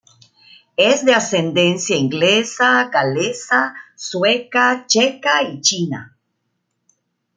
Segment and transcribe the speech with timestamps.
[0.77, 6.17] Es de ascendencia inglesa, galesa, sueca, checa y china.